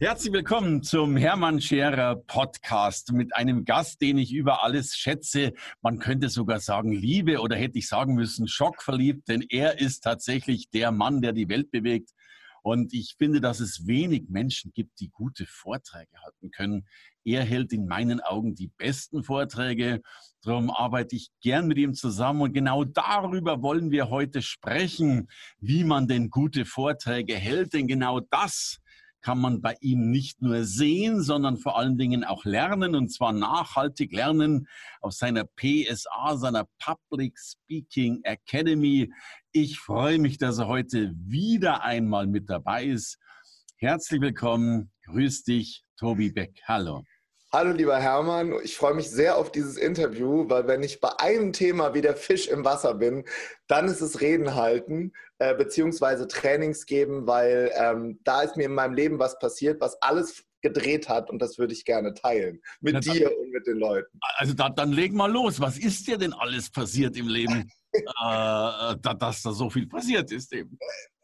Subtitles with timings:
[0.00, 5.54] Herzlich willkommen zum Hermann Scherer Podcast mit einem Gast, den ich über alles schätze.
[5.82, 10.70] Man könnte sogar sagen, liebe oder hätte ich sagen müssen, schockverliebt, denn er ist tatsächlich
[10.70, 12.10] der Mann, der die Welt bewegt.
[12.62, 16.86] Und ich finde, dass es wenig Menschen gibt, die gute Vorträge halten können.
[17.24, 20.00] Er hält in meinen Augen die besten Vorträge.
[20.42, 22.42] Darum arbeite ich gern mit ihm zusammen.
[22.42, 25.28] Und genau darüber wollen wir heute sprechen,
[25.58, 27.72] wie man denn gute Vorträge hält.
[27.72, 28.78] Denn genau das
[29.20, 33.32] kann man bei ihm nicht nur sehen, sondern vor allen Dingen auch lernen und zwar
[33.32, 34.68] nachhaltig lernen
[35.00, 39.12] aus seiner PSA, seiner Public Speaking Academy.
[39.52, 43.18] Ich freue mich, dass er heute wieder einmal mit dabei ist.
[43.76, 46.60] Herzlich willkommen, grüß dich, Tobi Beck.
[46.66, 47.04] Hallo.
[47.50, 51.54] Hallo lieber Hermann, ich freue mich sehr auf dieses Interview, weil wenn ich bei einem
[51.54, 53.24] Thema wie der Fisch im Wasser bin,
[53.68, 58.74] dann ist es Reden halten äh, beziehungsweise Trainings geben, weil ähm, da ist mir in
[58.74, 63.02] meinem Leben was passiert, was alles gedreht hat und das würde ich gerne teilen mit
[63.06, 64.20] ja, dir und mit den Leuten.
[64.36, 68.94] Also da, dann leg mal los, was ist dir denn alles passiert im Leben, äh,
[69.00, 70.78] dass da so viel passiert ist eben?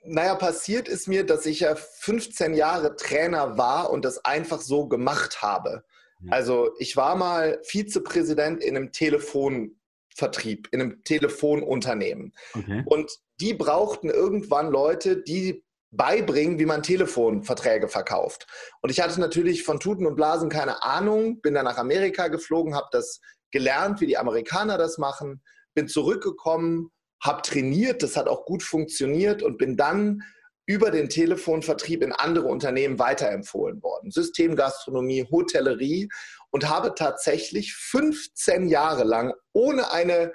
[0.06, 4.86] Naja, passiert ist mir, dass ich ja 15 Jahre Trainer war und das einfach so
[4.88, 5.84] gemacht habe.
[6.30, 12.32] Also ich war mal Vizepräsident in einem Telefonvertrieb, in einem Telefonunternehmen.
[12.54, 12.82] Okay.
[12.86, 18.46] Und die brauchten irgendwann Leute, die beibringen, wie man Telefonverträge verkauft.
[18.80, 22.74] Und ich hatte natürlich von Tuten und Blasen keine Ahnung, bin dann nach Amerika geflogen,
[22.74, 25.42] habe das gelernt, wie die Amerikaner das machen,
[25.74, 26.90] bin zurückgekommen,
[27.22, 30.22] habe trainiert, das hat auch gut funktioniert und bin dann
[30.66, 34.10] über den Telefonvertrieb in andere Unternehmen weiterempfohlen worden.
[34.10, 36.08] Systemgastronomie, Hotellerie
[36.50, 40.32] und habe tatsächlich 15 Jahre lang ohne eine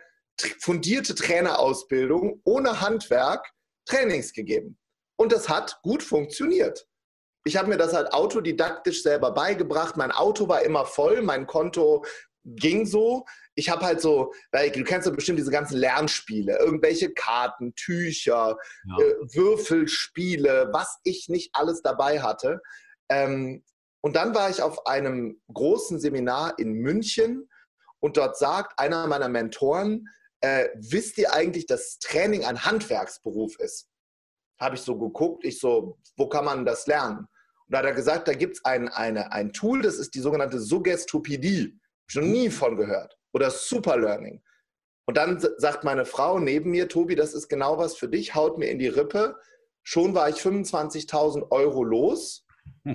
[0.60, 3.52] fundierte Trainerausbildung, ohne Handwerk
[3.86, 4.78] Trainings gegeben.
[5.18, 6.88] Und das hat gut funktioniert.
[7.46, 9.98] Ich habe mir das halt autodidaktisch selber beigebracht.
[9.98, 12.06] Mein Auto war immer voll, mein Konto
[12.56, 13.26] ging so
[13.60, 18.58] ich habe halt so, weil du kennst ja bestimmt diese ganzen Lernspiele, irgendwelche Karten, Tücher,
[18.86, 18.98] ja.
[18.98, 22.62] äh, Würfelspiele, was ich nicht alles dabei hatte.
[23.10, 23.64] Ähm,
[24.02, 27.50] und dann war ich auf einem großen Seminar in München
[28.00, 30.08] und dort sagt einer meiner Mentoren,
[30.40, 33.90] äh, wisst ihr eigentlich, dass Training ein Handwerksberuf ist?
[34.58, 37.18] Habe ich so geguckt, ich so, wo kann man das lernen?
[37.18, 40.62] Und da hat er gesagt, da gibt es ein, ein Tool, das ist die sogenannte
[40.62, 41.78] Suggestopädie.
[42.10, 44.42] Schon nie von gehört oder Super Learning.
[45.06, 48.58] Und dann sagt meine Frau neben mir, Tobi, das ist genau was für dich, haut
[48.58, 49.38] mir in die Rippe.
[49.84, 52.48] Schon war ich 25.000 Euro los,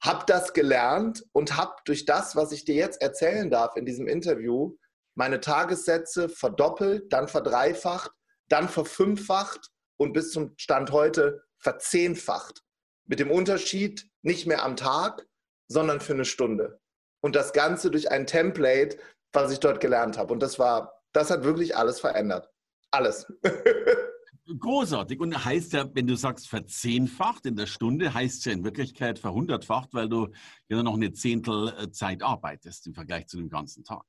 [0.00, 4.08] habe das gelernt und habe durch das, was ich dir jetzt erzählen darf in diesem
[4.08, 4.76] Interview,
[5.14, 8.10] meine Tagessätze verdoppelt, dann verdreifacht,
[8.48, 12.62] dann verfünffacht und bis zum Stand heute verzehnfacht.
[13.06, 15.26] Mit dem Unterschied nicht mehr am Tag,
[15.68, 16.80] sondern für eine Stunde
[17.20, 18.98] und das Ganze durch ein Template,
[19.32, 20.32] was ich dort gelernt habe.
[20.32, 22.50] Und das war, das hat wirklich alles verändert.
[22.90, 23.26] Alles.
[24.58, 25.20] Großartig.
[25.20, 29.18] Und heißt ja, wenn du sagst verzehnfacht in der Stunde, heißt es ja in Wirklichkeit
[29.18, 30.28] verhundertfacht, weil du
[30.68, 34.04] ja noch eine Zehntel Zeit arbeitest im Vergleich zu dem ganzen Tag.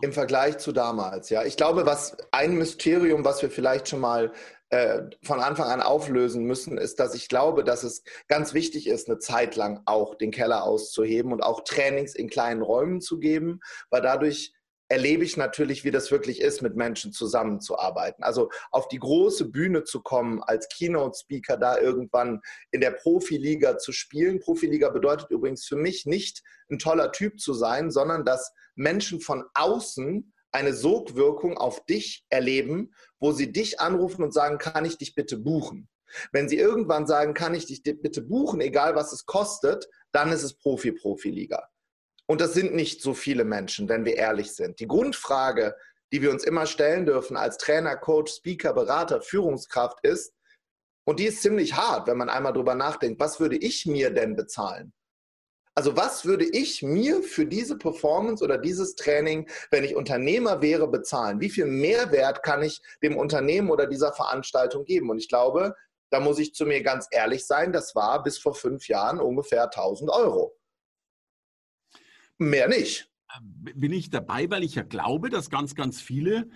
[0.00, 1.44] Im Vergleich zu damals, ja.
[1.44, 4.32] Ich glaube, was ein Mysterium, was wir vielleicht schon mal
[4.70, 9.08] äh, von Anfang an auflösen müssen, ist, dass ich glaube, dass es ganz wichtig ist,
[9.08, 13.60] eine Zeit lang auch den Keller auszuheben und auch Trainings in kleinen Räumen zu geben,
[13.90, 14.52] weil dadurch
[14.88, 18.22] erlebe ich natürlich, wie das wirklich ist, mit Menschen zusammenzuarbeiten.
[18.22, 22.40] Also auf die große Bühne zu kommen, als Keynote-Speaker da irgendwann
[22.70, 24.40] in der Profiliga zu spielen.
[24.40, 29.44] Profiliga bedeutet übrigens für mich nicht ein toller Typ zu sein, sondern dass Menschen von
[29.54, 35.14] außen eine Sogwirkung auf dich erleben, wo sie dich anrufen und sagen, kann ich dich
[35.14, 35.88] bitte buchen?
[36.30, 40.44] Wenn sie irgendwann sagen, kann ich dich bitte buchen, egal was es kostet, dann ist
[40.44, 41.68] es Profi-Profiliga.
[42.26, 44.78] Und das sind nicht so viele Menschen, wenn wir ehrlich sind.
[44.78, 45.74] Die Grundfrage,
[46.12, 50.32] die wir uns immer stellen dürfen als Trainer, Coach, Speaker, Berater, Führungskraft ist,
[51.06, 54.36] und die ist ziemlich hart, wenn man einmal drüber nachdenkt, was würde ich mir denn
[54.36, 54.94] bezahlen?
[55.76, 60.86] Also was würde ich mir für diese Performance oder dieses Training, wenn ich Unternehmer wäre,
[60.88, 61.40] bezahlen?
[61.40, 65.10] Wie viel Mehrwert kann ich dem Unternehmen oder dieser Veranstaltung geben?
[65.10, 65.74] Und ich glaube,
[66.10, 69.64] da muss ich zu mir ganz ehrlich sein, das war bis vor fünf Jahren ungefähr
[69.64, 70.56] 1000 Euro.
[72.38, 73.10] Mehr nicht.
[73.40, 76.48] bin ich dabei, weil ich ja glaube, dass ganz, ganz viele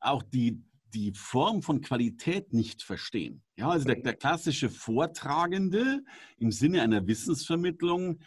[0.00, 0.62] auch die,
[0.92, 3.42] die Form von Qualität nicht verstehen.
[3.56, 6.02] Ja, also der, der klassische Vortragende
[6.36, 8.20] im Sinne einer Wissensvermittlung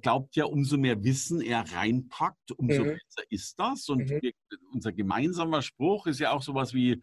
[0.00, 2.88] glaubt ja, umso mehr Wissen er reinpackt, umso mhm.
[2.88, 3.88] besser ist das.
[3.88, 4.20] Und mhm.
[4.22, 4.32] wir,
[4.72, 7.00] unser gemeinsamer Spruch ist ja auch sowas wie,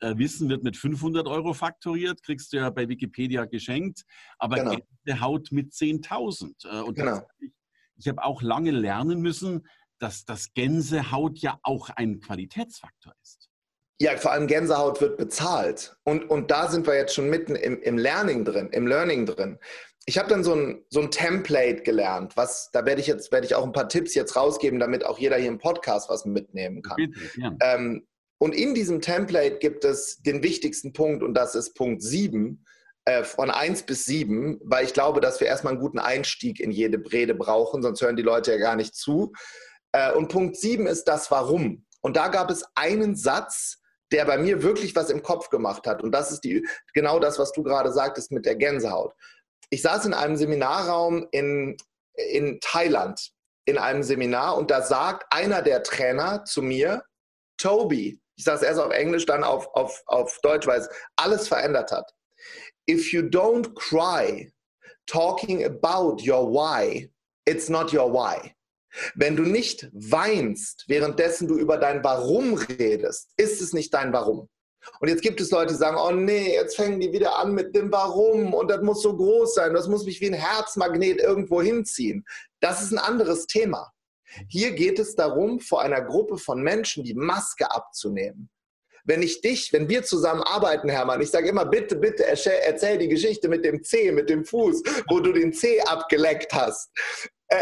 [0.00, 4.02] äh, Wissen wird mit 500 Euro faktoriert, kriegst du ja bei Wikipedia geschenkt,
[4.38, 5.20] aber genau.
[5.20, 6.66] Haut mit 10.000.
[6.66, 7.22] Äh, und genau.
[7.96, 9.66] ich habe auch lange lernen müssen,
[9.98, 13.48] dass das Gänsehaut ja auch ein Qualitätsfaktor ist.
[14.00, 15.96] Ja, vor allem Gänsehaut wird bezahlt.
[16.02, 19.58] Und, und da sind wir jetzt schon mitten im, im Learning drin, im Learning drin.
[20.06, 23.46] Ich habe dann so ein, so ein Template gelernt, was, da werde ich jetzt, werde
[23.46, 26.82] ich auch ein paar Tipps jetzt rausgeben, damit auch jeder hier im Podcast was mitnehmen
[26.82, 26.96] kann.
[26.96, 27.56] Bitte, ja.
[27.60, 28.06] ähm,
[28.38, 32.64] und in diesem Template gibt es den wichtigsten Punkt und das ist Punkt 7,
[33.06, 36.70] äh, von 1 bis 7, weil ich glaube, dass wir erstmal einen guten Einstieg in
[36.70, 39.32] jede Rede brauchen, sonst hören die Leute ja gar nicht zu.
[39.92, 41.84] Äh, und Punkt 7 ist das Warum.
[42.00, 43.78] Und da gab es einen Satz,
[44.10, 46.02] der bei mir wirklich was im Kopf gemacht hat.
[46.02, 49.12] Und das ist die, genau das, was du gerade sagtest mit der Gänsehaut.
[49.70, 51.76] Ich saß in einem Seminarraum in,
[52.14, 53.32] in Thailand,
[53.64, 57.02] in einem Seminar, und da sagt einer der Trainer zu mir,
[57.56, 61.48] Toby, ich sage es erst auf Englisch, dann auf, auf, auf Deutsch, weil es alles
[61.48, 62.12] verändert hat.
[62.88, 64.52] If you don't cry
[65.06, 67.10] talking about your why,
[67.46, 68.54] it's not your why.
[69.14, 74.48] Wenn du nicht weinst, währenddessen du über dein Warum redest, ist es nicht dein Warum.
[75.00, 77.74] Und jetzt gibt es Leute, die sagen, oh nee, jetzt fangen die wieder an mit
[77.74, 81.62] dem Warum und das muss so groß sein, das muss mich wie ein Herzmagnet irgendwo
[81.62, 82.24] hinziehen.
[82.60, 83.92] Das ist ein anderes Thema.
[84.48, 88.50] Hier geht es darum, vor einer Gruppe von Menschen die Maske abzunehmen.
[89.06, 93.08] Wenn ich dich, wenn wir zusammen arbeiten, Hermann, ich sage immer, bitte, bitte erzähl die
[93.08, 96.90] Geschichte mit dem C, mit dem Fuß, wo du den C abgeleckt hast.
[97.48, 97.58] Äh,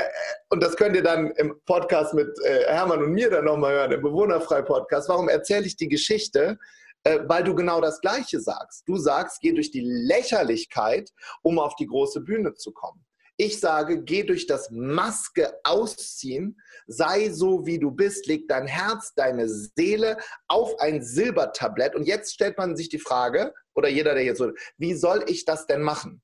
[0.50, 3.92] und das könnt ihr dann im Podcast mit äh, Hermann und mir dann nochmal hören,
[3.92, 5.08] im Bewohnerfrei-Podcast.
[5.08, 6.58] Warum erzähle ich die Geschichte?
[7.04, 8.84] Weil du genau das Gleiche sagst.
[8.86, 11.10] Du sagst, geh durch die Lächerlichkeit,
[11.42, 13.04] um auf die große Bühne zu kommen.
[13.38, 19.14] Ich sage, geh durch das Maske ausziehen, sei so, wie du bist, leg dein Herz,
[19.14, 20.18] deine Seele
[20.48, 21.96] auf ein Silbertablett.
[21.96, 25.44] Und jetzt stellt man sich die Frage, oder jeder, der jetzt so, wie soll ich
[25.44, 26.22] das denn machen?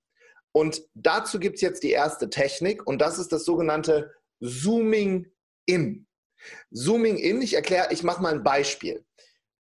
[0.52, 5.32] Und dazu gibt es jetzt die erste Technik und das ist das sogenannte Zooming
[5.66, 6.06] In.
[6.70, 9.04] Zooming In, ich erkläre, ich mache mal ein Beispiel.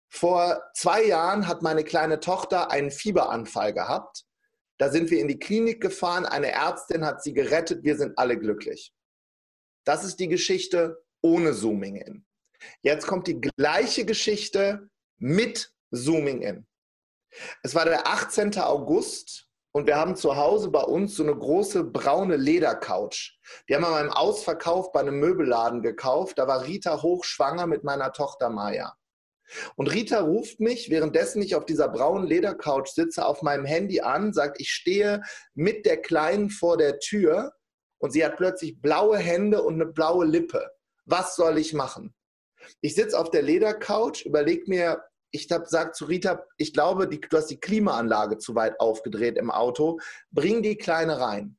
[0.09, 4.25] Vor zwei Jahren hat meine kleine Tochter einen Fieberanfall gehabt.
[4.77, 8.37] Da sind wir in die Klinik gefahren, eine Ärztin hat sie gerettet, wir sind alle
[8.37, 8.93] glücklich.
[9.85, 12.25] Das ist die Geschichte ohne Zooming In.
[12.81, 16.67] Jetzt kommt die gleiche Geschichte mit Zooming In.
[17.63, 18.57] Es war der 18.
[18.59, 23.37] August und wir haben zu Hause bei uns so eine große braune Ledercouch.
[23.67, 26.37] Die haben wir beim Ausverkauf bei einem Möbelladen gekauft.
[26.37, 28.95] Da war Rita hochschwanger mit meiner Tochter Maya.
[29.75, 34.33] Und Rita ruft mich, währenddessen ich auf dieser braunen Ledercouch sitze, auf meinem Handy an,
[34.33, 35.21] sagt, ich stehe
[35.53, 37.53] mit der Kleinen vor der Tür
[37.99, 40.69] und sie hat plötzlich blaue Hände und eine blaue Lippe.
[41.05, 42.13] Was soll ich machen?
[42.81, 47.37] Ich sitze auf der Ledercouch, überlege mir, ich gesagt zu Rita, ich glaube, die, du
[47.37, 49.99] hast die Klimaanlage zu weit aufgedreht im Auto.
[50.31, 51.57] Bring die Kleine rein.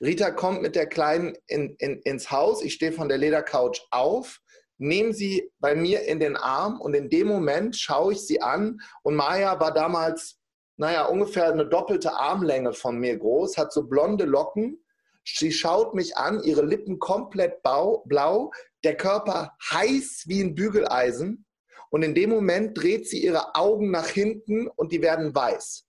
[0.00, 2.62] Rita kommt mit der Kleinen in, in, ins Haus.
[2.62, 4.40] Ich stehe von der Ledercouch auf,
[4.78, 8.80] nehme sie bei mir in den Arm und in dem Moment schaue ich sie an.
[9.02, 10.38] Und Maya war damals,
[10.76, 14.82] naja, ungefähr eine doppelte Armlänge von mir groß, hat so blonde Locken.
[15.24, 18.52] Sie schaut mich an, ihre Lippen komplett blau,
[18.84, 21.44] der Körper heiß wie ein Bügeleisen.
[21.90, 25.84] Und in dem Moment dreht sie ihre Augen nach hinten und die werden weiß.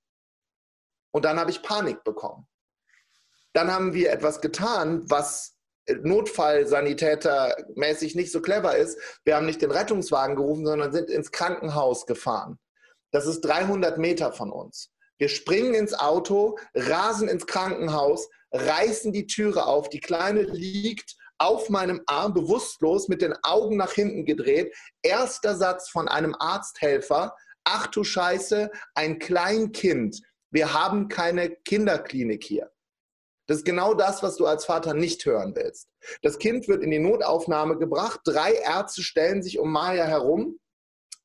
[1.11, 2.47] Und dann habe ich Panik bekommen.
[3.53, 5.58] Dann haben wir etwas getan, was
[6.01, 8.99] Notfallsanitätermäßig nicht so clever ist.
[9.23, 12.59] Wir haben nicht den Rettungswagen gerufen, sondern sind ins Krankenhaus gefahren.
[13.11, 14.91] Das ist 300 Meter von uns.
[15.17, 19.89] Wir springen ins Auto, rasen ins Krankenhaus, reißen die Türe auf.
[19.89, 24.75] Die Kleine liegt auf meinem Arm bewusstlos mit den Augen nach hinten gedreht.
[25.01, 27.35] Erster Satz von einem Arzthelfer.
[27.63, 30.21] Ach du Scheiße, ein Kleinkind.
[30.51, 32.71] Wir haben keine Kinderklinik hier.
[33.49, 35.89] Das ist genau das, was du als Vater nicht hören willst.
[36.21, 38.19] Das Kind wird in die Notaufnahme gebracht.
[38.23, 40.59] Drei Ärzte stellen sich um Maya herum.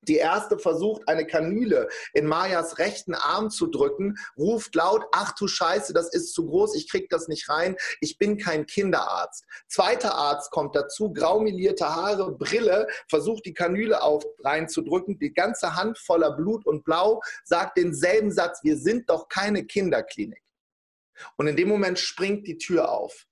[0.01, 5.49] Die erste versucht, eine Kanüle in Mayas rechten Arm zu drücken, ruft laut, ach du
[5.49, 9.45] Scheiße, das ist zu groß, ich krieg das nicht rein, ich bin kein Kinderarzt.
[9.67, 15.99] Zweiter Arzt kommt dazu, graumelierte Haare, Brille, versucht die Kanüle auf reinzudrücken, die ganze Hand
[15.99, 20.44] voller Blut und Blau, sagt denselben Satz, wir sind doch keine Kinderklinik.
[21.37, 23.27] Und in dem Moment springt die Tür auf.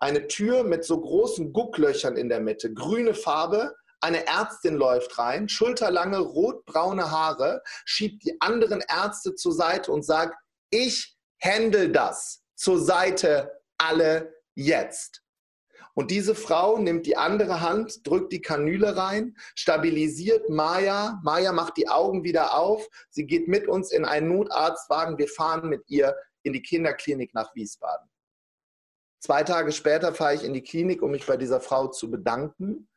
[0.00, 5.48] Eine Tür mit so großen Gucklöchern in der Mitte, grüne Farbe, eine Ärztin läuft rein,
[5.48, 10.36] schulterlange, rotbraune Haare, schiebt die anderen Ärzte zur Seite und sagt,
[10.68, 15.22] ich handle das zur Seite alle jetzt.
[15.94, 21.20] Und diese Frau nimmt die andere Hand, drückt die Kanüle rein, stabilisiert Maya.
[21.22, 22.86] Maya macht die Augen wieder auf.
[23.10, 25.18] Sie geht mit uns in einen Notarztwagen.
[25.18, 26.14] Wir fahren mit ihr
[26.44, 28.08] in die Kinderklinik nach Wiesbaden.
[29.20, 32.88] Zwei Tage später fahre ich in die Klinik, um mich bei dieser Frau zu bedanken.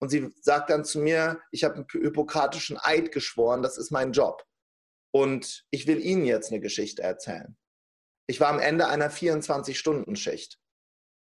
[0.00, 4.12] Und sie sagt dann zu mir, ich habe einen hypokratischen Eid geschworen, das ist mein
[4.12, 4.44] Job.
[5.12, 7.56] Und ich will Ihnen jetzt eine Geschichte erzählen.
[8.26, 10.58] Ich war am Ende einer 24-Stunden-Schicht.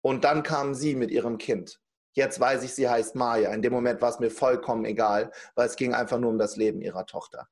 [0.02, 1.80] Und dann kam sie mit ihrem Kind.
[2.14, 3.54] Jetzt weiß ich, sie heißt Maya.
[3.54, 6.56] In dem Moment war es mir vollkommen egal, weil es ging einfach nur um das
[6.56, 7.48] Leben ihrer Tochter.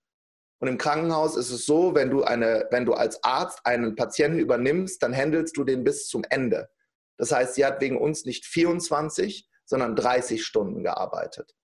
[0.60, 4.39] Und im Krankenhaus ist es so, wenn du, eine, wenn du als Arzt einen Patienten
[4.39, 6.70] übernimmst, dann handelst du den bis zum Ende.
[7.18, 11.56] Das heißt, sie hat wegen uns nicht 24, sondern 30 Stunden gearbeitet.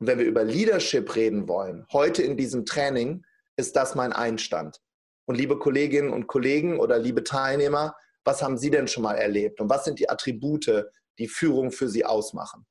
[0.00, 3.24] Und wenn wir über Leadership reden wollen, heute in diesem Training,
[3.56, 4.80] ist das mein Einstand.
[5.26, 9.60] Und liebe Kolleginnen und Kollegen oder liebe Teilnehmer, was haben Sie denn schon mal erlebt
[9.60, 12.66] und was sind die Attribute, die Führung für Sie ausmachen?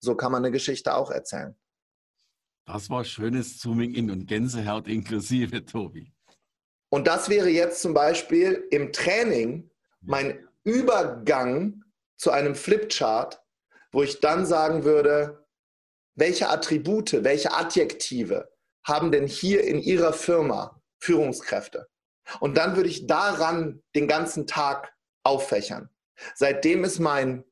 [0.00, 1.56] So kann man eine Geschichte auch erzählen.
[2.66, 6.12] Das war schönes Zooming in und Gänsehaut inklusive, Tobi.
[6.90, 11.82] Und das wäre jetzt zum Beispiel im Training mein Übergang
[12.16, 13.42] zu einem Flipchart,
[13.92, 15.46] wo ich dann sagen würde,
[16.14, 18.48] welche Attribute, welche Adjektive
[18.84, 21.88] haben denn hier in Ihrer Firma Führungskräfte?
[22.40, 24.94] Und dann würde ich daran den ganzen Tag
[25.24, 25.90] auffächern.
[26.34, 27.44] Seitdem ist mein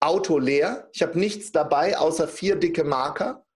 [0.00, 0.88] Auto leer.
[0.92, 3.46] Ich habe nichts dabei, außer vier dicke Marker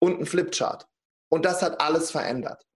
[0.00, 0.88] und ein Flipchart.
[1.30, 2.66] Und das hat alles verändert.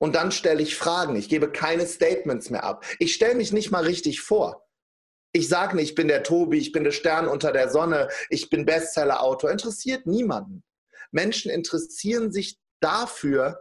[0.00, 1.16] Und dann stelle ich Fragen.
[1.16, 2.84] Ich gebe keine Statements mehr ab.
[2.98, 4.64] Ich stelle mich nicht mal richtig vor.
[5.32, 8.48] Ich sage nicht, ich bin der Tobi, ich bin der Stern unter der Sonne, ich
[8.48, 9.50] bin Bestseller-Autor.
[9.50, 10.64] Interessiert niemanden.
[11.10, 13.60] Menschen interessieren sich dafür,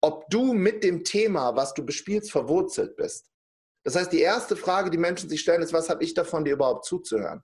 [0.00, 3.30] ob du mit dem Thema, was du bespielst, verwurzelt bist.
[3.84, 6.54] Das heißt, die erste Frage, die Menschen sich stellen, ist, was habe ich davon, dir
[6.54, 7.42] überhaupt zuzuhören?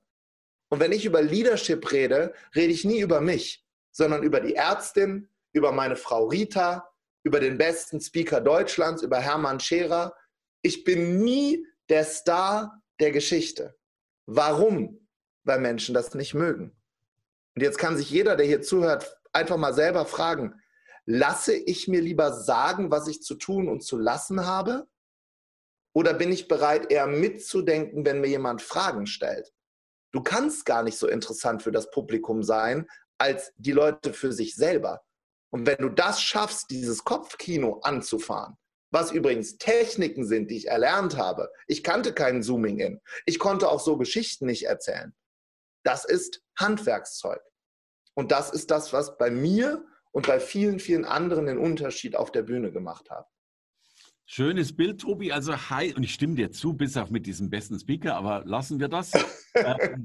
[0.70, 3.63] Und wenn ich über Leadership rede, rede ich nie über mich,
[3.94, 6.90] sondern über die Ärztin, über meine Frau Rita,
[7.22, 10.14] über den besten Speaker Deutschlands, über Hermann Scherer.
[10.62, 13.76] Ich bin nie der Star der Geschichte.
[14.26, 15.08] Warum?
[15.44, 16.76] Weil Menschen das nicht mögen.
[17.54, 20.60] Und jetzt kann sich jeder, der hier zuhört, einfach mal selber fragen,
[21.06, 24.88] lasse ich mir lieber sagen, was ich zu tun und zu lassen habe?
[25.92, 29.54] Oder bin ich bereit, eher mitzudenken, wenn mir jemand Fragen stellt?
[30.10, 32.88] Du kannst gar nicht so interessant für das Publikum sein,
[33.24, 35.02] als die Leute für sich selber.
[35.50, 38.58] Und wenn du das schaffst, dieses Kopfkino anzufahren,
[38.90, 43.80] was übrigens Techniken sind, die ich erlernt habe, ich kannte keinen Zooming-In, ich konnte auch
[43.80, 45.14] so Geschichten nicht erzählen.
[45.84, 47.40] Das ist Handwerkszeug.
[48.14, 52.30] Und das ist das, was bei mir und bei vielen, vielen anderen den Unterschied auf
[52.30, 53.26] der Bühne gemacht haben.
[54.26, 55.32] Schönes Bild, Tobi.
[55.32, 58.80] Also, hi, und ich stimme dir zu, bis auf mit diesem besten Speaker, aber lassen
[58.80, 59.12] wir das.
[59.54, 60.04] ähm,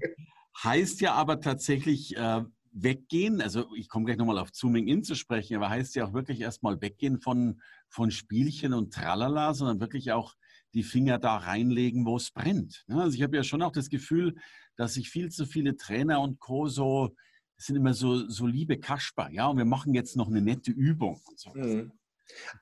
[0.64, 2.44] heißt ja aber tatsächlich äh,
[2.84, 6.14] weggehen, also ich komme gleich nochmal auf Zooming in zu sprechen, aber heißt ja auch
[6.14, 10.36] wirklich erstmal weggehen von, von Spielchen und Tralala, sondern wirklich auch
[10.74, 12.84] die Finger da reinlegen, wo es brennt.
[12.88, 13.02] Ne?
[13.02, 14.36] Also ich habe ja schon auch das Gefühl,
[14.76, 16.68] dass sich viel zu viele Trainer und Co.
[16.68, 17.16] so
[17.58, 21.22] sind immer so, so liebe Kasper, ja, und wir machen jetzt noch eine nette Übung.
[21.36, 21.52] So.
[21.54, 21.92] Mhm.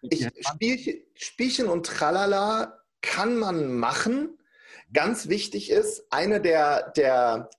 [0.02, 4.38] Ich, Spielchen, Spielchen und Tralala kann man machen.
[4.94, 7.50] Ganz wichtig ist, eine der, der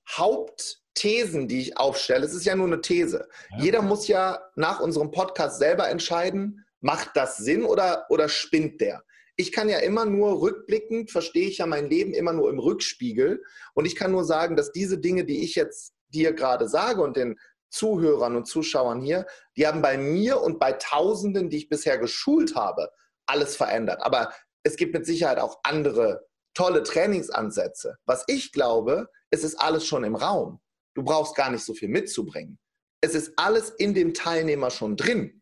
[0.99, 3.29] Hauptthesen, die ich aufstelle, es ist ja nur eine These.
[3.51, 3.63] Ja.
[3.63, 9.03] Jeder muss ja nach unserem Podcast selber entscheiden, macht das Sinn oder, oder spinnt der?
[9.37, 13.41] Ich kann ja immer nur rückblickend, verstehe ich ja mein Leben immer nur im Rückspiegel.
[13.73, 17.15] Und ich kann nur sagen, dass diese Dinge, die ich jetzt dir gerade sage und
[17.15, 17.39] den
[17.69, 19.25] Zuhörern und Zuschauern hier,
[19.55, 22.91] die haben bei mir und bei Tausenden, die ich bisher geschult habe,
[23.25, 24.01] alles verändert.
[24.01, 27.95] Aber es gibt mit Sicherheit auch andere tolle Trainingsansätze.
[28.05, 30.59] Was ich glaube, es ist alles schon im Raum.
[30.99, 32.59] Du brauchst gar nicht so viel mitzubringen.
[32.99, 35.41] Es ist alles in dem Teilnehmer schon drin.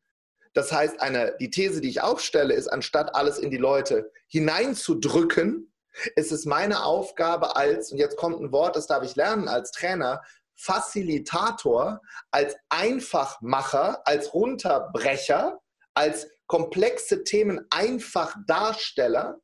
[0.53, 5.73] Das heißt, eine, die These, die ich aufstelle, ist, anstatt alles in die Leute hineinzudrücken,
[6.15, 9.71] ist es meine Aufgabe als, und jetzt kommt ein Wort, das darf ich lernen als
[9.71, 10.21] Trainer,
[10.55, 15.59] Facilitator, als Einfachmacher, als Runterbrecher,
[15.95, 19.39] als komplexe Themen einfach Darsteller,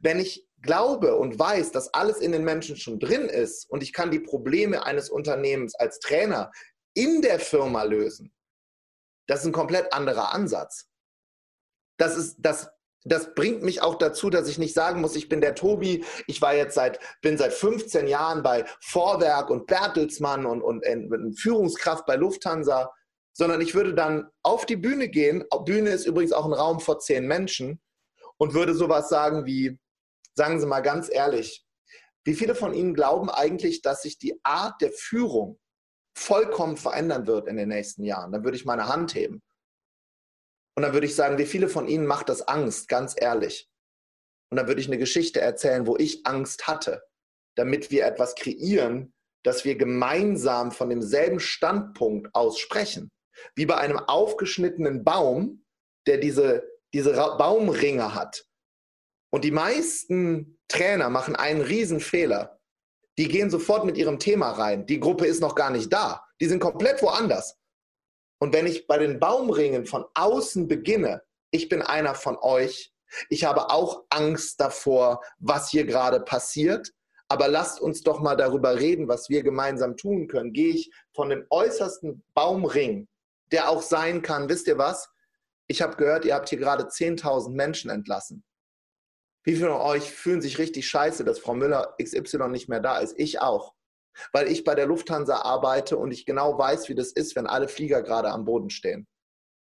[0.00, 3.92] wenn ich glaube und weiß, dass alles in den Menschen schon drin ist und ich
[3.92, 6.50] kann die Probleme eines Unternehmens als Trainer
[6.94, 8.34] in der Firma lösen,
[9.26, 10.88] das ist ein komplett anderer Ansatz.
[11.96, 12.70] Das ist, das
[13.04, 16.40] das bringt mich auch dazu, dass ich nicht sagen muss, ich bin der Tobi, ich
[16.40, 22.06] war jetzt seit, bin seit 15 Jahren bei Vorwerk und Bertelsmann und, und, und Führungskraft
[22.06, 22.90] bei Lufthansa,
[23.34, 25.44] sondern ich würde dann auf die Bühne gehen.
[25.66, 27.80] Bühne ist übrigens auch ein Raum vor zehn Menschen
[28.38, 29.78] und würde sowas sagen wie,
[30.34, 31.64] sagen Sie mal ganz ehrlich,
[32.24, 35.58] wie viele von Ihnen glauben eigentlich, dass sich die Art der Führung
[36.16, 38.32] vollkommen verändern wird in den nächsten Jahren?
[38.32, 39.42] Dann würde ich meine Hand heben.
[40.76, 43.68] Und dann würde ich sagen, wie viele von Ihnen macht das Angst, ganz ehrlich?
[44.50, 47.02] Und dann würde ich eine Geschichte erzählen, wo ich Angst hatte,
[47.56, 49.12] damit wir etwas kreieren,
[49.44, 53.10] dass wir gemeinsam von demselben Standpunkt aus sprechen.
[53.54, 55.64] Wie bei einem aufgeschnittenen Baum,
[56.06, 58.46] der diese, diese Baumringe hat.
[59.34, 62.60] Und die meisten Trainer machen einen Riesenfehler.
[63.18, 64.86] Die gehen sofort mit ihrem Thema rein.
[64.86, 66.24] Die Gruppe ist noch gar nicht da.
[66.40, 67.58] Die sind komplett woanders.
[68.38, 72.94] Und wenn ich bei den Baumringen von außen beginne, ich bin einer von euch,
[73.28, 76.92] ich habe auch Angst davor, was hier gerade passiert,
[77.26, 80.52] aber lasst uns doch mal darüber reden, was wir gemeinsam tun können.
[80.52, 83.08] Gehe ich von dem äußersten Baumring,
[83.50, 85.08] der auch sein kann, wisst ihr was?
[85.66, 88.44] Ich habe gehört, ihr habt hier gerade 10.000 Menschen entlassen.
[89.44, 92.98] Wie viele von euch fühlen sich richtig scheiße, dass Frau Müller XY nicht mehr da
[92.98, 93.14] ist?
[93.18, 93.74] Ich auch
[94.32, 97.68] weil ich bei der Lufthansa arbeite und ich genau weiß, wie das ist, wenn alle
[97.68, 99.06] Flieger gerade am Boden stehen.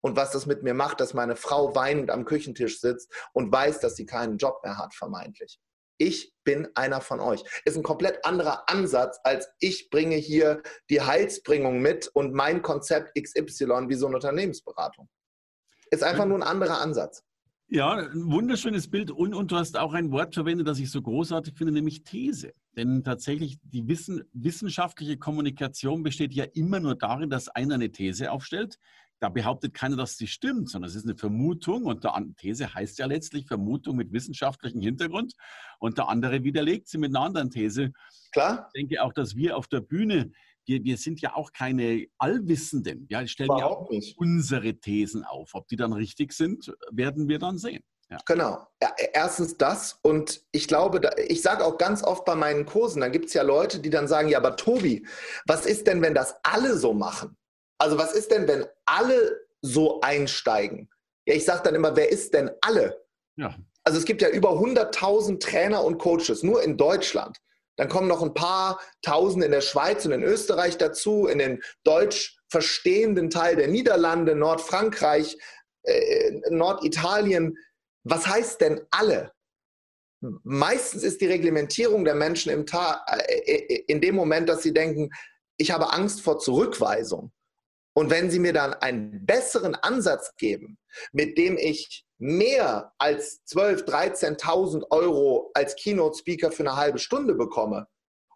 [0.02, 3.80] Und was das mit mir macht, dass meine Frau weinend am Küchentisch sitzt und weiß,
[3.80, 5.60] dass sie keinen Job mehr hat, vermeintlich.
[5.98, 7.44] Ich bin einer von euch.
[7.64, 13.18] Ist ein komplett anderer Ansatz, als ich bringe hier die Heilsbringung mit und mein Konzept
[13.18, 15.08] XY wie so eine Unternehmensberatung.
[15.90, 17.24] Ist einfach nur ein anderer Ansatz.
[17.68, 19.10] Ja, ein wunderschönes Bild.
[19.10, 22.54] Und, und du hast auch ein Wort verwendet, das ich so großartig finde, nämlich These.
[22.76, 28.32] Denn tatsächlich die Wissen, wissenschaftliche Kommunikation besteht ja immer nur darin, dass einer eine These
[28.32, 28.78] aufstellt.
[29.20, 31.86] Da behauptet keiner, dass sie stimmt, sondern es ist eine Vermutung.
[31.86, 35.34] Und der These heißt ja letztlich Vermutung mit wissenschaftlichem Hintergrund.
[35.80, 37.94] Und der andere widerlegt sie mit einer anderen These.
[38.34, 38.68] Klar.
[38.68, 40.32] Ich denke auch, dass wir auf der Bühne
[40.66, 43.08] wir, wir sind ja auch keine Allwissenden.
[43.10, 44.18] Ja, stellen ja auch nicht.
[44.18, 45.52] unsere Thesen auf.
[45.54, 47.84] Ob die dann richtig sind, werden wir dann sehen.
[48.10, 48.18] Ja.
[48.26, 48.68] Genau.
[49.14, 53.26] Erstens das und ich glaube, ich sage auch ganz oft bei meinen Kursen, da gibt
[53.26, 55.06] es ja Leute, die dann sagen, ja, aber Tobi,
[55.48, 57.36] was ist denn, wenn das alle so machen?
[57.80, 60.90] Also was ist denn, wenn alle so einsteigen?
[61.26, 63.04] Ja, ich sage dann immer, wer ist denn alle?
[63.36, 63.56] Ja.
[63.84, 67.38] Also es gibt ja über 100.000 Trainer und Coaches, nur in Deutschland.
[67.76, 71.64] Dann kommen noch ein paar Tausend in der Schweiz und in Österreich dazu, in den
[71.84, 75.38] deutsch verstehenden Teil der Niederlande, Nordfrankreich,
[75.84, 77.58] äh, Norditalien.
[78.04, 79.32] Was heißt denn alle?
[80.44, 84.74] Meistens ist die Reglementierung der Menschen im Ta äh, äh, in dem Moment, dass sie
[84.74, 85.10] denken,
[85.58, 87.32] ich habe Angst vor Zurückweisung.
[87.94, 90.80] Und wenn sie mir dann einen besseren Ansatz geben,
[91.12, 97.88] mit dem ich mehr als 12.000, 13.000 Euro als Keynote-Speaker für eine halbe Stunde bekomme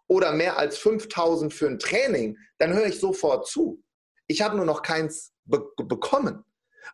[0.06, 3.82] oder mehr als 5.000 für ein Training, dann höre ich sofort zu.
[4.26, 6.44] Ich habe nur noch keins be bekommen,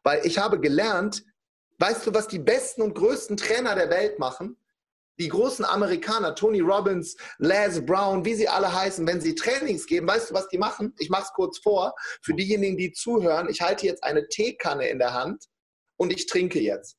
[0.03, 1.24] weil ich habe gelernt,
[1.79, 4.57] weißt du, was die besten und größten Trainer der Welt machen?
[5.20, 10.09] Die großen Amerikaner, Tony Robbins, Les Brown, wie sie alle heißen, wenn sie Trainings geben,
[10.09, 10.92] weißt du, was die machen?
[10.98, 11.94] Ich mache es kurz vor.
[12.22, 15.44] Für diejenigen, die zuhören, ich halte jetzt eine Teekanne in der Hand
[15.96, 16.96] und ich trinke jetzt.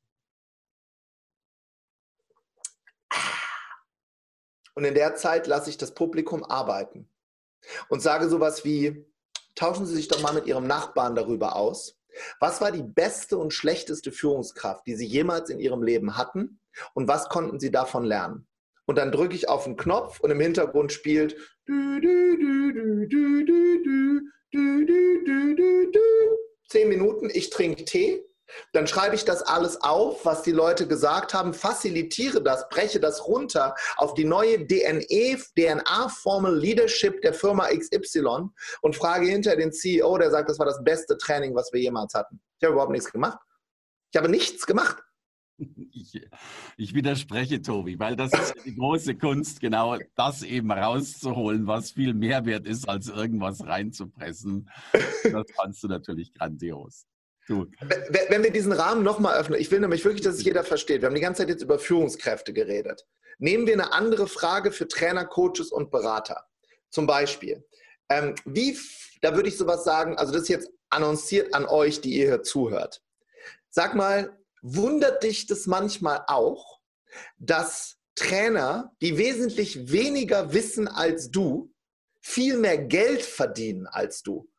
[4.76, 7.10] Und in der Zeit lasse ich das Publikum arbeiten
[7.90, 9.06] und sage sowas wie,
[9.56, 11.98] tauschen Sie sich doch mal mit Ihrem Nachbarn darüber aus.
[12.40, 16.60] Was war die beste und schlechteste Führungskraft, die Sie jemals in Ihrem Leben hatten?
[16.94, 18.48] Und was konnten Sie davon lernen?
[18.86, 21.36] Und dann drücke ich auf den Knopf und im Hintergrund spielt
[26.68, 28.24] zehn Minuten, ich trinke Tee
[28.74, 33.28] dann schreibe ich das alles auf, was die Leute gesagt haben, facilitiere das, breche das
[33.28, 38.50] runter auf die neue DNA-Formel Leadership der Firma XY
[38.82, 42.14] und frage hinter den CEO, der sagt, das war das beste Training, was wir jemals
[42.14, 42.42] hatten.
[42.60, 43.40] Ich habe überhaupt nichts gemacht.
[44.12, 44.98] Ich habe nichts gemacht.
[45.58, 46.22] Ich,
[46.78, 52.14] ich, widerspreche, Tobi, weil das ist die große Kunst, genau das eben rauszuholen, was viel
[52.14, 54.70] mehr wert ist, als irgendwas reinzupressen.
[55.24, 57.06] Das kannst du natürlich grandios.
[57.48, 57.68] Du.
[58.30, 61.02] Wenn wir diesen Rahmen nochmal öffnen, ich will nämlich wirklich, dass es jeder versteht.
[61.02, 63.06] Wir haben die ganze Zeit jetzt über Führungskräfte geredet.
[63.38, 66.46] Nehmen wir eine andere Frage für Trainer, Coaches und Berater.
[66.90, 67.64] Zum Beispiel,
[68.10, 68.78] ähm, wie,
[69.22, 72.44] da würde ich sowas sagen, also das ist jetzt annonciert an euch, die ihr hier
[72.44, 73.04] zuhört.
[73.70, 74.36] Sag mal,
[74.66, 76.80] wundert dich das manchmal auch,
[77.38, 81.72] dass Trainer, die wesentlich weniger wissen als du,
[82.20, 84.50] viel mehr Geld verdienen als du?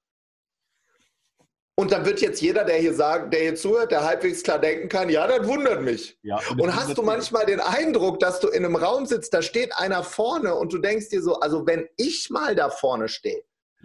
[1.79, 4.89] Und dann wird jetzt jeder, der hier sagt, der hier zuhört, der halbwegs klar denken
[4.89, 6.19] kann, ja, das wundert mich.
[6.23, 9.43] Ja, und, und hast du manchmal den Eindruck, dass du in einem Raum sitzt, da
[9.43, 13.43] steht einer vorne und du denkst dir so, also wenn ich mal da vorne stehe,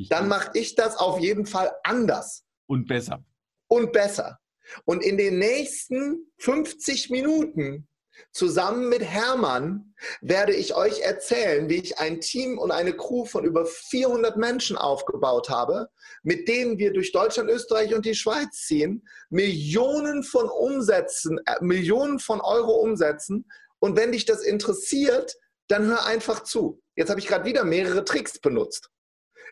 [0.10, 2.46] dann mache ich das auf jeden Fall anders.
[2.68, 3.26] Und besser.
[3.68, 4.41] Und besser.
[4.86, 7.88] Und in den nächsten 50 Minuten
[8.32, 13.44] Zusammen mit Hermann werde ich euch erzählen, wie ich ein Team und eine Crew von
[13.44, 15.90] über 400 Menschen aufgebaut habe,
[16.24, 22.20] mit denen wir durch Deutschland, Österreich und die Schweiz ziehen, Millionen von Umsätzen, äh, Millionen
[22.20, 23.50] von Euro umsetzen.
[23.80, 25.36] Und wenn dich das interessiert,
[25.68, 26.82] dann hör einfach zu.
[26.96, 28.90] Jetzt habe ich gerade wieder mehrere Tricks benutzt.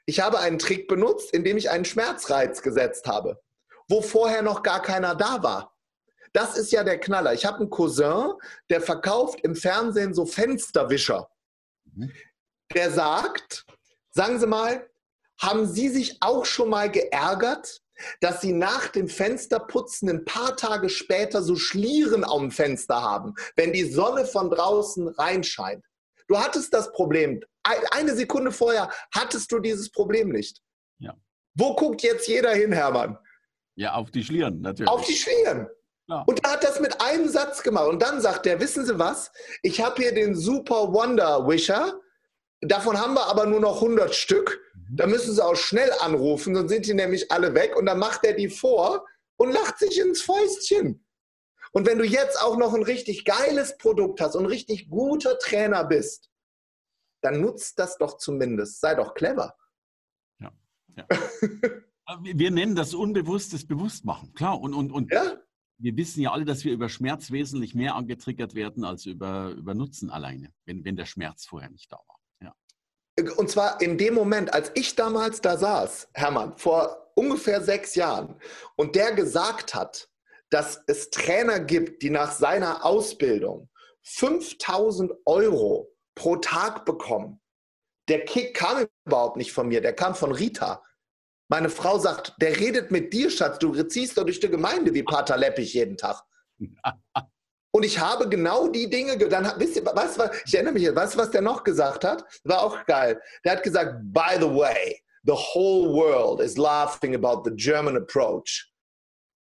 [0.05, 3.41] Ich habe einen Trick benutzt, indem ich einen Schmerzreiz gesetzt habe,
[3.89, 5.75] wo vorher noch gar keiner da war.
[6.31, 7.33] Das ist ja der Knaller.
[7.33, 8.33] Ich habe einen Cousin,
[8.69, 11.29] der verkauft im Fernsehen so Fensterwischer.
[11.85, 12.11] Mhm.
[12.73, 13.65] Der sagt,
[14.11, 14.87] sagen Sie mal,
[15.41, 17.81] haben Sie sich auch schon mal geärgert,
[18.21, 23.73] dass Sie nach dem Fensterputzen ein paar Tage später so Schlieren am Fenster haben, wenn
[23.73, 25.83] die Sonne von draußen reinscheint?
[26.27, 27.41] Du hattest das Problem.
[27.91, 30.61] Eine Sekunde vorher hattest du dieses Problem nicht.
[30.99, 31.15] Ja.
[31.55, 33.17] Wo guckt jetzt jeder hin, Hermann?
[33.79, 34.91] Ja, auf die Schlieren natürlich.
[34.91, 35.69] Auf die Schlieren.
[36.09, 36.23] Ja.
[36.27, 37.87] Und er hat das mit einem Satz gemacht.
[37.87, 39.31] Und dann sagt er, wissen Sie was?
[39.61, 41.97] Ich habe hier den Super Wonder Wisher.
[42.59, 44.59] Davon haben wir aber nur noch 100 Stück.
[44.73, 44.97] Mhm.
[44.97, 47.77] Da müssen Sie auch schnell anrufen, sonst sind die nämlich alle weg.
[47.77, 49.05] Und dann macht er die vor
[49.37, 51.05] und lacht sich ins Fäustchen.
[51.71, 55.39] Und wenn du jetzt auch noch ein richtig geiles Produkt hast und ein richtig guter
[55.39, 56.29] Trainer bist,
[57.21, 58.81] dann nutzt das doch zumindest.
[58.81, 59.55] Sei doch clever.
[60.41, 60.51] Ja.
[60.97, 61.07] ja.
[62.21, 64.59] wir nennen das unbewusstes Bewusstmachen, klar.
[64.59, 65.37] Und, und, und ja?
[65.77, 69.73] wir wissen ja alle, dass wir über Schmerz wesentlich mehr angetriggert werden als über, über
[69.73, 72.19] Nutzen alleine, wenn, wenn der Schmerz vorher nicht da war.
[72.41, 73.33] Ja.
[73.37, 78.35] Und zwar in dem Moment, als ich damals da saß, Hermann, vor ungefähr sechs Jahren,
[78.75, 80.09] und der gesagt hat,
[80.49, 83.69] dass es Trainer gibt, die nach seiner Ausbildung
[84.03, 87.39] 5000 Euro pro Tag bekommen.
[88.07, 90.83] Der Kick kam überhaupt nicht von mir, der kam von Rita.
[91.49, 95.01] Meine Frau sagt, der redet mit dir, Schatz, du ziehst doch durch die Gemeinde wie
[95.01, 96.21] Pater Leppich jeden Tag.
[97.71, 101.15] Und ich habe genau die Dinge, dann wisst ihr, weißt du, ich erinnere mich, weißt
[101.15, 102.23] du, was der noch gesagt hat?
[102.43, 103.21] War auch geil.
[103.43, 108.71] Der hat gesagt, by the way, the whole world is laughing about the German approach.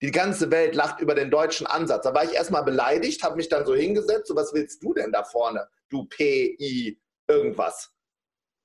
[0.01, 2.03] Die ganze Welt lacht über den deutschen Ansatz.
[2.03, 5.11] Da war ich erstmal beleidigt, habe mich dann so hingesetzt, so was willst du denn
[5.11, 7.91] da vorne, du PI irgendwas?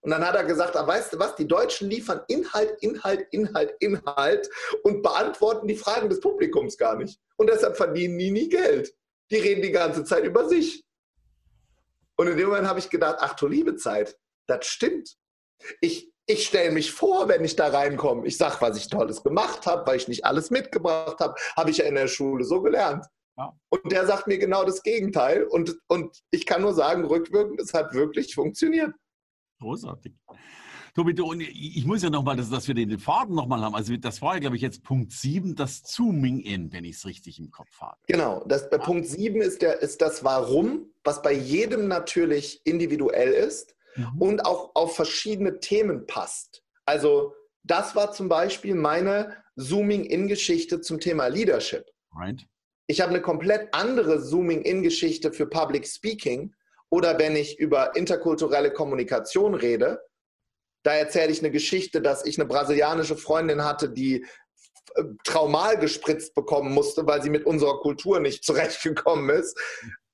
[0.06, 3.74] Und dann hat er gesagt, ah, weißt du was, die Deutschen liefern Inhalt, Inhalt, Inhalt,
[3.80, 4.48] Inhalt
[4.84, 7.18] und beantworten die Fragen des Publikums gar nicht.
[7.34, 8.94] Und deshalb verdienen die nie Geld.
[9.32, 10.84] Die reden die ganze Zeit über sich.
[12.16, 14.16] Und in dem Moment habe ich gedacht, ach du liebe Zeit,
[14.46, 15.16] das stimmt.
[15.80, 18.28] Ich, ich stelle mich vor, wenn ich da reinkomme.
[18.28, 21.34] Ich sage, was ich Tolles gemacht habe, weil ich nicht alles mitgebracht habe.
[21.56, 23.04] Habe ich ja in der Schule so gelernt.
[23.36, 23.52] Ja.
[23.70, 25.42] Und der sagt mir genau das Gegenteil.
[25.42, 28.92] Und, und ich kann nur sagen, rückwirkend, es hat wirklich funktioniert.
[29.60, 30.12] Großartig.
[30.94, 33.74] Tobi, du, und ich muss ja nochmal, dass, dass wir den Faden nochmal haben.
[33.74, 37.04] Also das war ja, glaube ich, jetzt Punkt 7, das Zooming in, wenn ich es
[37.04, 37.98] richtig im Kopf habe.
[38.06, 43.30] Genau, das, bei Punkt 7 ist, der, ist das Warum, was bei jedem natürlich individuell
[43.30, 44.12] ist mhm.
[44.18, 46.62] und auch auf verschiedene Themen passt.
[46.86, 51.90] Also das war zum Beispiel meine Zooming-in-Geschichte zum Thema Leadership.
[52.14, 52.46] Right.
[52.86, 56.54] Ich habe eine komplett andere Zooming-in-Geschichte für Public Speaking
[56.90, 60.00] oder wenn ich über interkulturelle Kommunikation rede,
[60.84, 64.24] da erzähle ich eine Geschichte, dass ich eine brasilianische Freundin hatte, die
[64.94, 69.58] äh, traumal gespritzt bekommen musste, weil sie mit unserer Kultur nicht zurechtgekommen ist.